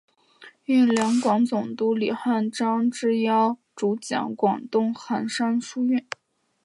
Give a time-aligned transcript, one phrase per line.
[0.65, 6.07] 应两广总督李瀚章之邀主讲广东韩山书院。